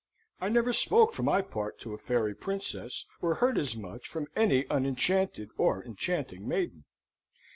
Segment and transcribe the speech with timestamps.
[0.39, 4.25] I never spoke for my part to a fairy princess, or heard as much from
[4.35, 6.85] any unenchanted or enchanting maiden.